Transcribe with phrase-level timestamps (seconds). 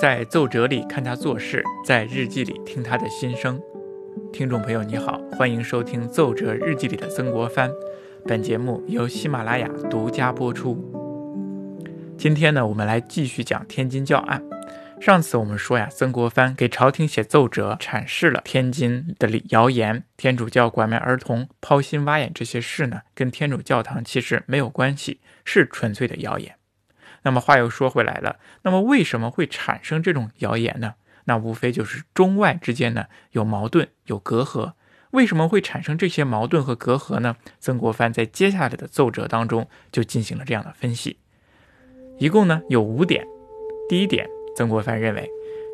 [0.00, 3.60] 在奏折里看他做事，在日记里听他的心声。
[4.32, 7.70] 听众朋友你好，欢迎收听《奏折日记里的曾国藩》。
[8.26, 10.78] 本节目由喜马拉雅独家播出。
[12.18, 14.42] 今天呢，我们来继续讲天津教案。
[15.00, 26.54] 上次我们说呀，曾国藩给朝廷写奏折，阐释了天津的谣言，天主教拐卖儿童、抛心挖眼这些事呢，跟天主教堂其实没有关系，是纯粹的谣言。
[27.24, 30.94] 那么话又说回来了，那么为什么会产生这种谣言呢？
[31.24, 34.74] 那无非就是中外之间呢有矛盾、有隔阂。
[35.10, 37.36] 为什么会产生这些矛盾和隔阂呢？
[37.58, 41.18] 曾国藩在接下来的奏折当中就进行了这样的分析，
[42.18, 43.26] 一共呢有五点。
[43.88, 44.28] 第一点。
[44.56, 45.28] 曾国藩认为，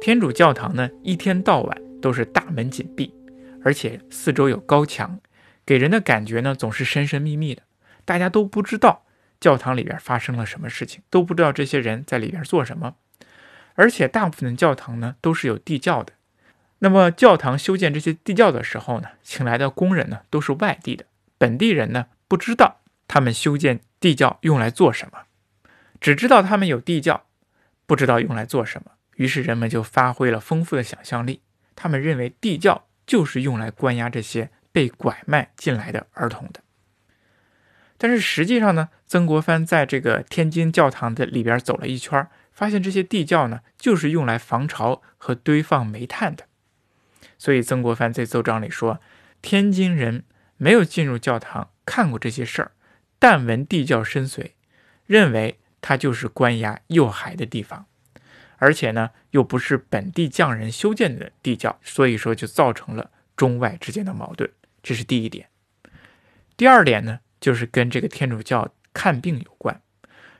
[0.00, 3.14] 天主教堂呢一天到晚都是大门紧闭，
[3.62, 5.20] 而且四周有高墙，
[5.64, 7.62] 给人的感觉呢总是神神秘秘的，
[8.04, 9.03] 大家都不知道
[9.44, 12.94] 教堂里边发生了什么事情，都不知道这些人在里边做什么。
[13.74, 16.14] 而且大部分的教堂呢都是有地窖的，
[16.78, 21.04] 那么教堂修建这些地窖的时候呢，请来的工人呢都是外地的，
[21.36, 25.24] 本地人呢不知道他们修建地窖用来做什么，
[26.00, 27.26] 只知道他们有地窖。
[27.86, 31.42] 不知道用来做什么，于是人们就发挥了丰富的想象力。
[31.76, 36.63] 他们认为地窖就是用来关押这些被拐卖进来的儿童的。
[37.96, 46.44] 但是实际上呢，曾国藩在这个天津教堂的里边走了一圈，发现这些地窖呢就是用来防潮和堆放煤炭的。
[47.38, 49.00] 所以曾国藩在奏章里说
[49.42, 50.24] ：“天津人
[50.56, 52.72] 没有进入教堂看过这些事儿，
[53.18, 54.52] 但闻地窖深邃，
[55.06, 57.84] 认为。”它就是关押幼孩的地方，
[58.56, 64.50] 而且呢，又不是本地匠人修建的地窖，所以说就造成了中外之间的矛盾。
[64.82, 65.50] 这是第一点。
[66.56, 69.78] 第二点呢，就是跟这个天主教看病有关。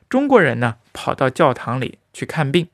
[0.09, 2.67] 中国人呢，跑到教堂里去看病，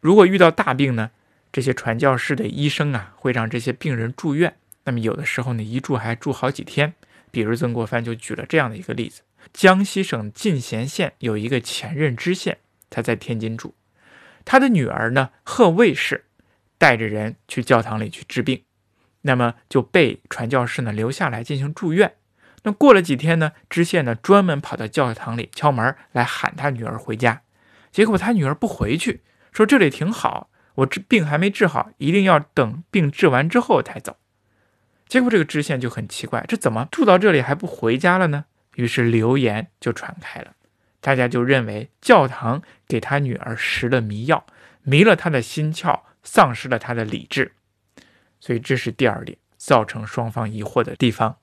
[0.00, 1.12] 如果遇到大病呢，
[1.52, 4.56] 这些传教士的医生啊，会让这些病人住院。
[4.82, 6.94] 那么有的时候呢，一住还住好几天。
[7.30, 9.22] 比如曾国藩就举了这样的一个例子。
[9.52, 12.58] 江西省进贤县有一个前任知县，
[12.90, 13.72] 他在天津住，
[14.44, 16.24] 他的女儿呢贺卫氏
[16.76, 18.64] 带着人去教堂里去治病，
[19.20, 22.14] 那么就被传教士呢留下来进行住院。
[22.66, 27.42] 那过了几天呢，知县呢专门跑到教堂里敲门来喊他女儿回家，
[27.92, 29.22] 结果他女儿不回去，
[29.52, 34.16] 说这里挺好，我治病还没治好，一定要等病治完之后才走。
[35.06, 38.46] 结果这个知县就很奇怪，这怎么住到这里还不回家了呢？
[38.74, 40.54] 于是流言就传开了，
[41.00, 44.44] 大家就认为教堂给他女儿施了迷药，
[44.82, 47.52] 迷了他的心窍，丧失了他的理智。
[48.40, 51.36] 所以这是第二点造成双方疑惑的地方。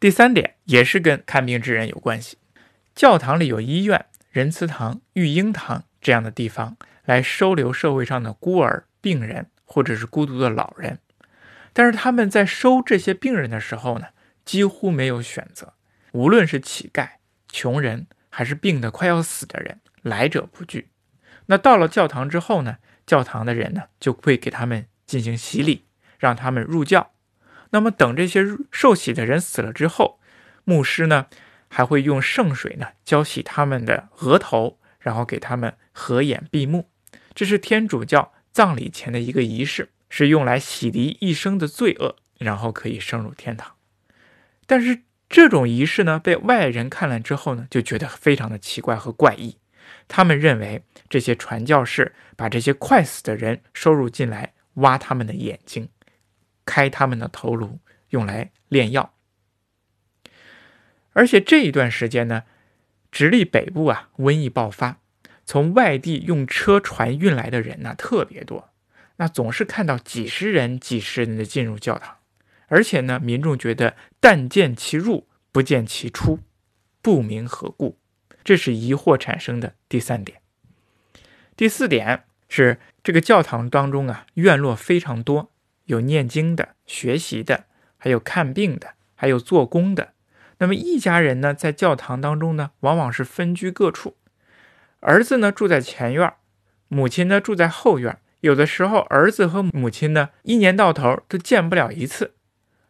[0.00, 2.38] 第三点也是跟看病之人有关系。
[2.94, 10.98] 教堂里有医院、仁慈堂、育婴堂这样的地方，来收留社会上的孤儿、病人或者是孤独的老人。
[11.74, 14.06] 但是他们在收这些病人的时候呢，
[14.46, 15.74] 几乎没有选择。
[16.12, 17.08] 无论是乞丐、
[17.52, 20.88] 穷人，还是病得快要死的人，来者不拒。
[21.46, 22.78] 那到了教堂之后呢？
[23.06, 25.84] 教堂的人呢，就会给他们进行洗礼，
[26.18, 27.12] 让他们入教。
[27.70, 30.20] 那么等这些受洗的人死了之后，
[30.64, 31.26] 牧师呢，
[31.68, 36.88] 还会用圣水呢浇洗他们的额头，然后给他们合眼闭目。
[37.34, 43.74] 这是天主教葬礼前的一个仪式，是用来洗涤一生的罪恶，然后可以升入天堂。
[44.66, 45.02] 但是。
[45.32, 49.56] 这种仪式呢，被外人看了之后呢，就觉得非常的奇怪和怪异。
[50.08, 55.88] 他们认为这些传教士把这些快死的人收入进来，挖他们的眼睛，
[56.64, 57.78] 开他们的头颅，
[58.10, 59.14] 用来炼药。
[61.12, 62.44] 而且这一段时间呢，
[63.10, 64.98] 直隶北部啊，瘟疫爆发，
[65.44, 68.70] 从外地用车船运来的人呢特别多，
[69.16, 72.18] 那总是看到几十人、几十人的进入教堂。
[72.68, 76.38] 而且呢，民众觉得但见其入，不见其出，
[77.02, 77.98] 不明何故，
[78.44, 80.40] 这是疑惑产生的第三点。
[81.56, 85.49] 第四点是这个教堂当中啊，院落非常多，
[85.90, 87.64] 有念经的、学习的，
[87.96, 90.12] 还有看病的，还有做工的。
[90.58, 94.16] 那么一家人呢，在教堂当中呢，往往是分居各处，
[95.00, 96.32] 儿子呢住在前院，
[96.88, 98.18] 母亲呢住在后院。
[98.40, 102.34] 有的时候，儿子和母亲呢，一年到头都见不了一次。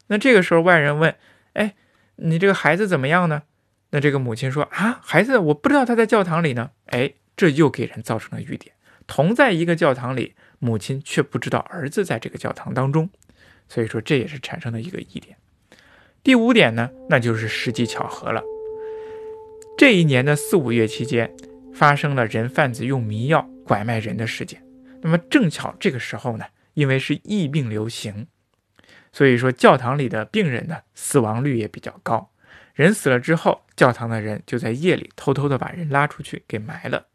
[0.08, 1.16] 那这个时候，外人问
[1.54, 1.74] ：“哎，
[2.16, 3.42] 你这个孩子怎么样呢？”
[3.90, 8.74] 那这个母亲说：“啊，孩子，我不知道他在教堂里呢。”哎，这又给人造成了疑点。
[9.06, 13.10] 同在一个教堂里，母亲却不知道儿子在这个教堂当中，
[13.68, 15.36] 所以说这也是产生的一个疑点。
[16.22, 18.42] 第五点呢，那就是时机巧合了。
[19.76, 21.34] 这一年的四五月期间，
[21.72, 24.62] 发生了人贩子用迷药拐卖人的事件。
[25.00, 28.26] 那么正巧这个时候呢，因为是疫病流行，
[29.10, 32.30] 所以说教堂里的病人呢死亡率也比较高。
[32.74, 37.06] 人死了之后，教堂的人就在夜里偷偷的把人拉出去给埋了。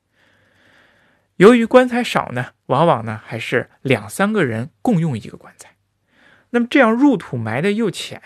[1.38, 5.76] 由于棺材少呢，往往呢还是两三个人共用一个棺材。
[6.52, 8.22] 那么这样入土埋的又浅，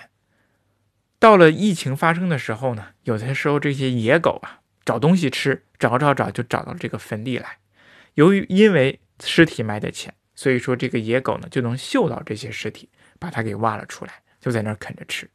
[1.18, 7.58] 到了疫情发生的时候呢，有的时候这些野狗啊找东西吃，找找找就找到这个坟地来。
[8.14, 15.28] 由于因为尸体埋的浅，所以说这个野狗呢就能嗅到这些尸体，把它给挖了出来，就在那儿啃着吃。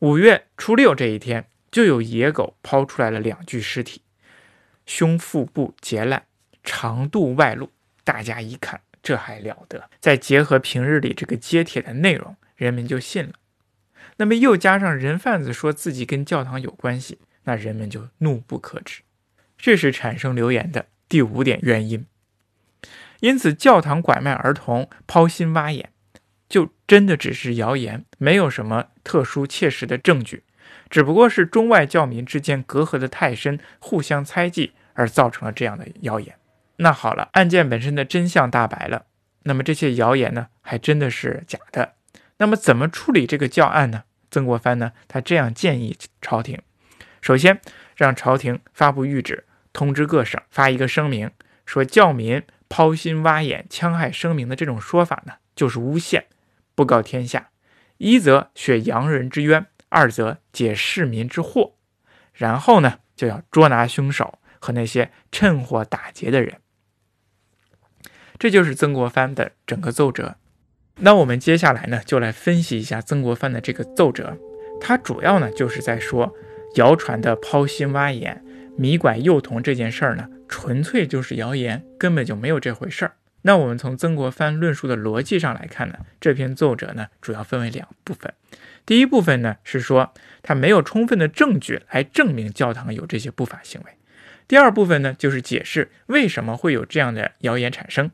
[0.00, 4.02] 五月初六这一天，就有野狗抛出来了两具尸体，
[4.84, 6.27] 胸腹部截烂。
[6.68, 7.70] 长度外露，
[8.04, 9.88] 大家一看，这还了得！
[9.98, 13.32] 再结合平日里这个揭帖的内容，人们就信了。
[14.18, 19.00] 那么又加上人贩子说自己跟教堂有关系，那人们就怒不可支。
[19.56, 22.04] 这是产生流言的第五点原因。
[23.20, 25.90] 因此，教堂拐卖儿童、抛心挖眼，
[26.50, 30.44] 就真的只是谣言，没有什么特殊切实的证据，
[30.90, 36.36] 只不过是中外教民之间隔阂的太深，互相猜忌而造成了这样的谣言。
[36.80, 39.06] 那好了，案件本身的真相大白了，
[39.42, 41.94] 那么这些谣言呢，还真的是假的。
[42.38, 44.04] 那么怎么处理这个教案呢？
[44.30, 46.60] 曾国藩呢，他这样建议朝廷：
[47.20, 47.60] 首先，
[47.96, 51.30] 让朝廷发布谕旨，通知各省发一个声明，
[51.66, 56.26] 说教民抛心挖眼、戕害生民的这种说法呢，就是诬陷，
[56.76, 57.48] 不告天下。
[57.96, 61.72] 一则雪洋人之冤，二则解市民之惑。
[62.32, 66.60] 然后呢，就要捉拿凶手和那些趁火打劫的人。
[68.38, 70.36] 这就是曾国藩的整个奏折。
[71.00, 74.36] 那我们接下来呢，就来分析一下曾国藩的这个奏折。
[74.80, 76.34] 他主要呢，就是在说
[76.76, 78.44] 谣传的抛心挖眼、
[78.76, 83.12] 迷拐幼童这件事儿呢，纯粹就是谣言，根本就没有这回事儿。
[83.42, 88.32] 那我们从曾国藩论述的逻辑上来看呢，这篇奏折呢，主要分为两部分。
[88.84, 90.12] 第一部分呢，是说
[90.42, 93.92] 他没有充分的证据来证明教堂有这些不法行为。
[94.46, 98.10] 第二部分呢，就是解释为什么会有这样的谣言产生。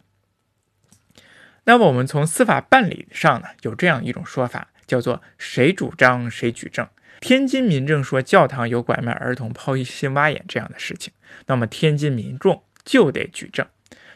[1.64, 6.86] 那么我们从司法办理上呢，有这样一种说法，叫做谁主张谁举证。
[7.20, 11.12] 天津民政说教堂有拐卖儿童、抛心挖眼这样的事情，
[11.46, 13.66] 那么天津民众就得举证。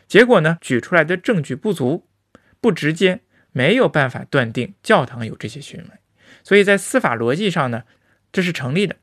[0.06, 2.06] 结果呢，举出来的证据不足，
[2.60, 3.20] 不直接，
[3.52, 5.90] 没有办法断定教堂有这些行为。
[6.44, 7.84] 所以在司法逻辑上呢，
[8.30, 8.96] 这是成立的。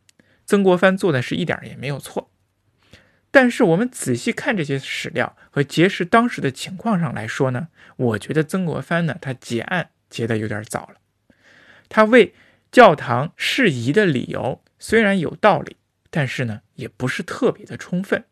[0.46, 2.30] 曾国藩做的是一点也没有错。
[3.36, 7.68] 但是我们仔细看这些史料和结识当时的情况上来说呢，
[7.98, 10.96] 我觉得曾国藩呢，他结案结的有点早了。
[11.90, 12.34] 他为
[12.72, 15.76] 教堂事宜的理由虽然有道理，
[16.10, 18.24] 但是呢，也不是特别的充分。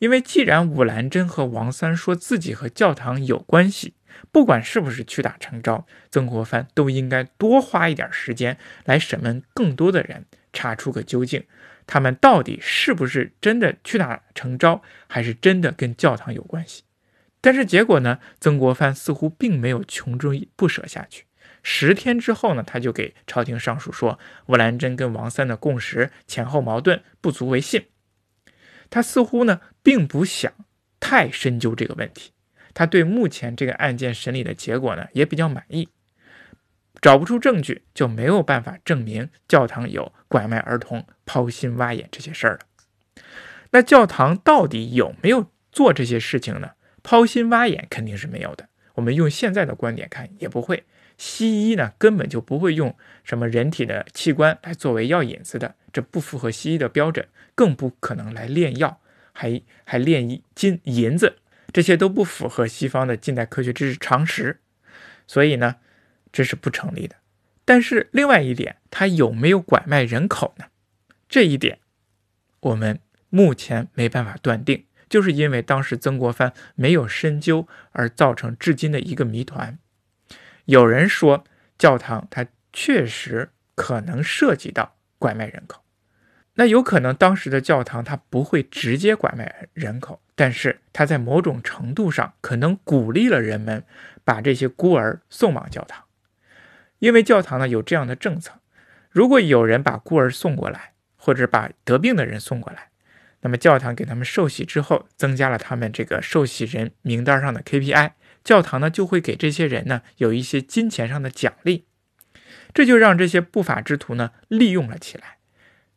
[0.00, 3.94] 因为既然武兰珍和王三说自己和教堂有关系，
[4.30, 11.42] 不管是不是屈打成招，曾国藩都应该多花一点时间来审问更多的人，查出个究竟。
[11.86, 16.82] 他们到底是不是真的屈打成招，还是真的跟教堂有关系？
[17.40, 18.18] 但是结果呢？
[18.40, 21.26] 曾国藩似乎并没有穷追不舍下去。
[21.62, 27.86] 十天之后呢，他就给朝廷上书说，吴兰珍跟王三的共识前后矛盾，不足为信。
[28.90, 30.52] 他似乎呢，并不想
[30.98, 32.32] 太深究这个问题。
[32.74, 35.88] 他对目前这个案件审理的结果呢，也比较满意。
[37.06, 43.22] 找不出证据，就没有办法证明教堂有拐卖儿童、抛心挖眼这些事儿了。
[43.70, 46.72] 那教堂到底有没有做这些事情呢？
[47.04, 48.66] 抛心挖眼肯定是没有的。
[48.94, 50.82] 我们用现在的观点看，也不会。
[51.16, 59.00] 西医呢，根本就不会用什么人体的器官来作为药引子的，这不符合西医的标准，更不可能来炼药，
[59.32, 61.36] 还还炼金银子，
[61.72, 64.58] 这些都不符合西方的近代科学知识常识。
[65.28, 65.76] 所以呢？
[66.36, 67.16] 这是不成立的，
[67.64, 70.66] 但是另外一点，他有没有拐卖人口呢？
[71.30, 71.78] 这一点
[72.60, 73.00] 我们
[73.30, 79.78] 目前没办法断定，就是因为当时曾国藩没有深究，而造成至今的一个谜团。
[80.66, 81.42] 有人说
[81.78, 85.82] 教堂它确实可能涉及到拐卖人口，
[86.56, 93.82] 那有可能当时的教堂它不会直接拐卖人口，但是它在某种程度上可能鼓励了人们
[94.22, 96.02] 把这些孤儿送往教堂。
[96.98, 98.60] 因为教堂呢有这样的政策，
[99.10, 102.90] 如果有人把孤儿送过来，或者把得病的人送过来，
[103.42, 108.12] 那么教堂给他们受洗之后，增加了他们这个受洗人名单上的 KPI，
[108.42, 111.86] 教堂呢就会给这些人呢有一些金钱上的奖励，
[112.72, 115.38] 这就让这些不法之徒呢利用了起来，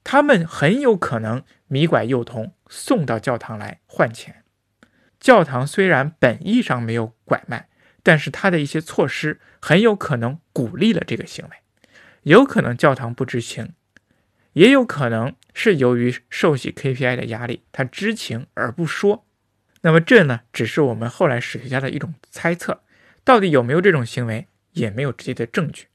[0.03, 4.43] 他们很有可能迷拐幼童送到教堂来换钱，
[5.19, 7.68] 教堂虽然本意上没有拐卖，
[8.09, 11.57] 但是他的一些措施很有可能鼓励了这个行为，
[12.23, 13.73] 有可能教堂不知情，
[14.53, 19.27] 也有可能是由于受洗 KPI 的压力，他知情而不说。
[19.81, 22.81] 那么这呢，只是我们后来史学家的一种猜测，
[23.23, 25.85] 到底有没有这种行为，也没有直接的证据。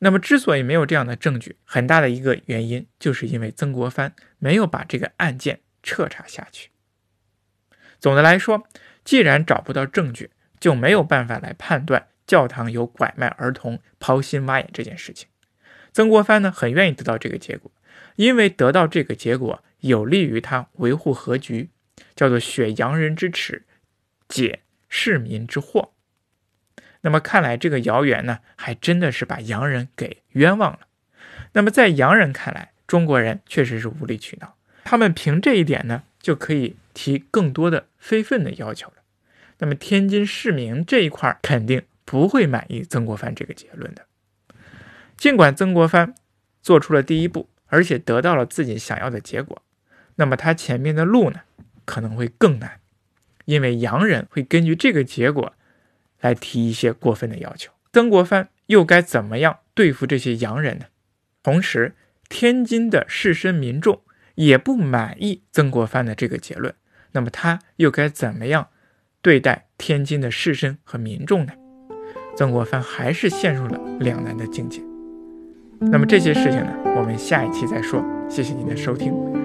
[0.00, 6.70] 那么之所以没有这样的证据，很大的一个原因，就是因为曾国藩没有把这个案件彻查下去。
[8.00, 8.66] 总的来说，
[9.04, 15.28] 既然找不到证据，就没有办法来判断教堂有拐卖儿童、抛心挖眼这件事情。
[15.92, 17.70] 曾国藩呢，很愿意得到这个结果，
[18.16, 21.70] 因为得到这个结果有利于他维护和局。
[22.14, 23.64] 叫做雪洋人之耻，
[24.28, 25.92] 解市民之祸。
[27.00, 30.80] 那么看来这个谣言呢，还真的是把洋人给冤枉了。
[31.52, 38.96] 那么在洋人看来，中国人确实是无理取闹，他们凭这一点呢，就可以提更多的非分的要求了。
[39.58, 44.06] 那么天津市民这一块肯定不会满意曾国藩这个结论的。
[45.16, 46.14] 尽管曾国藩
[46.62, 49.62] 做出了第一步，而且得到了自己想要的结果，
[50.16, 51.40] 那么他前面的路呢？
[51.84, 52.80] 可能会更难，
[53.44, 55.54] 因为洋人会根据这个结果
[56.20, 57.72] 来提一些过分的要求。
[57.92, 60.86] 曾国藩又该怎么样对付这些洋人呢？
[61.42, 61.94] 同时，
[62.28, 64.02] 天津的士绅民众
[64.34, 66.74] 也不满意曾国藩的这个结论，
[67.12, 68.68] 那么他又该怎么样
[69.26, 71.52] 对待天津的士绅和民众呢？
[72.36, 74.80] 曾国藩还是陷入了两难的境界。
[75.80, 78.04] 那么这些事情呢，我们下一期再说。
[78.28, 79.35] 谢谢您的收听。